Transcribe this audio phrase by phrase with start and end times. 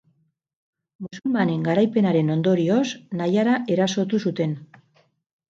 [1.05, 2.81] Musulmanen garaipenaren ondorioz,
[3.21, 4.59] Naiara erasotu zuten.